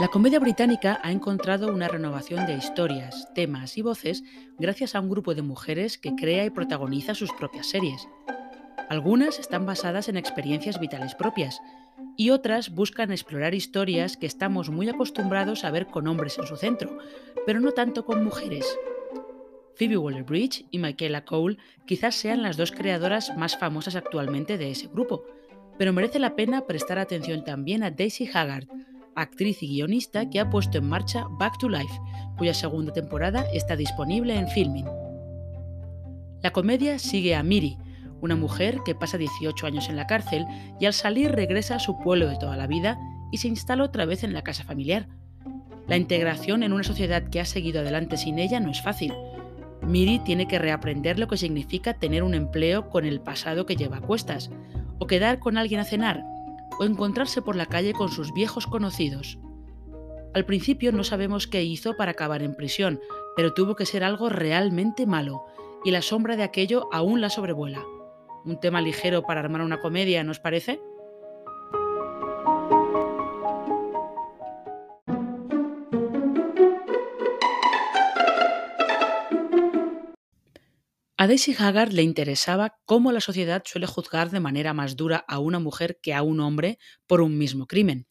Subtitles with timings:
[0.00, 4.22] La comedia británica ha encontrado una renovación de historias, temas y voces
[4.56, 8.06] gracias a un grupo de mujeres que crea y protagoniza sus propias series.
[8.88, 11.60] Algunas están basadas en experiencias vitales propias
[12.16, 16.56] y otras buscan explorar historias que estamos muy acostumbrados a ver con hombres en su
[16.56, 16.98] centro,
[17.44, 18.78] pero no tanto con mujeres.
[19.74, 24.86] Phoebe Waller-Bridge y Michaela Cole quizás sean las dos creadoras más famosas actualmente de ese
[24.86, 25.24] grupo,
[25.76, 28.68] pero merece la pena prestar atención también a Daisy Haggard,
[29.20, 32.00] actriz y guionista que ha puesto en marcha Back to Life,
[32.36, 34.86] cuya segunda temporada está disponible en Filming.
[36.42, 37.76] La comedia sigue a Miri,
[38.20, 40.46] una mujer que pasa 18 años en la cárcel
[40.80, 42.98] y al salir regresa a su pueblo de toda la vida
[43.30, 45.08] y se instala otra vez en la casa familiar.
[45.86, 49.14] La integración en una sociedad que ha seguido adelante sin ella no es fácil.
[49.82, 53.98] Miri tiene que reaprender lo que significa tener un empleo con el pasado que lleva
[53.98, 54.50] a cuestas,
[54.98, 56.22] o quedar con alguien a cenar,
[56.78, 59.38] o encontrarse por la calle con sus viejos conocidos.
[60.34, 63.00] Al principio no sabemos qué hizo para acabar en prisión,
[63.34, 65.44] pero tuvo que ser algo realmente malo,
[65.84, 67.84] y la sombra de aquello aún la sobrevuela.
[68.44, 70.80] Un tema ligero para armar una comedia, ¿nos parece?
[81.20, 85.40] A Daisy Haggard le interesaba cómo la sociedad suele juzgar de manera más dura a
[85.40, 88.06] una mujer que a un hombre por un mismo crimen.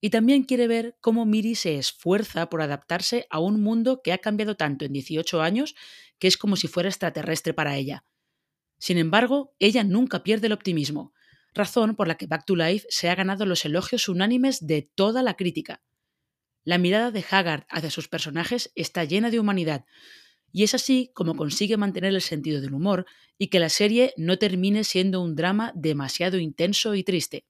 [0.00, 4.18] Y también quiere ver cómo Miri se esfuerza por adaptarse a un mundo que ha
[4.18, 5.76] cambiado tanto en 18 años
[6.18, 8.04] que es como si fuera extraterrestre para ella.
[8.80, 11.12] Sin embargo, ella nunca pierde el optimismo,
[11.54, 15.22] razón por la que Back to Life se ha ganado los elogios unánimes de toda
[15.22, 15.84] la crítica.
[16.64, 19.84] La mirada de Haggard hacia sus personajes está llena de humanidad,
[20.52, 23.06] y es así como consigue mantener el sentido del humor
[23.38, 27.44] y que la serie no termine siendo un drama demasiado intenso y triste.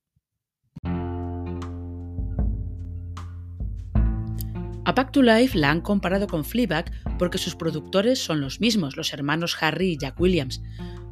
[4.85, 8.97] A Back to Life la han comparado con Fleabag porque sus productores son los mismos,
[8.97, 10.63] los hermanos Harry y Jack Williams,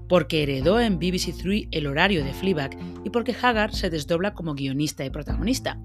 [0.08, 4.54] porque heredó en BBC Three el horario de Fleabag y porque Haggard se desdobla como
[4.54, 5.78] guionista y protagonista.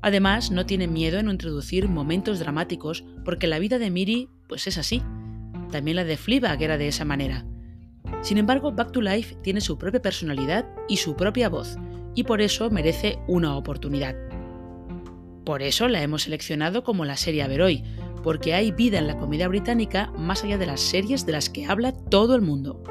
[0.00, 4.78] Además, no tiene miedo en introducir momentos dramáticos porque la vida de Miri pues es
[4.78, 5.02] así.
[5.70, 7.44] También la de Fleabag era de esa manera.
[8.22, 11.76] Sin embargo, Back to Life tiene su propia personalidad y su propia voz,
[12.14, 14.16] y por eso merece una oportunidad.
[15.44, 17.84] Por eso la hemos seleccionado como la serie a ver hoy,
[18.22, 21.66] porque hay vida en la comedia británica más allá de las series de las que
[21.66, 22.82] habla todo el mundo.